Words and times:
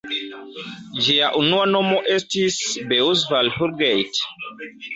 Ĝia 1.07 1.27
unua 1.41 1.67
nomo 1.75 2.01
estis 2.17 2.59
"Beuzeval-Houlgate". 2.95 4.27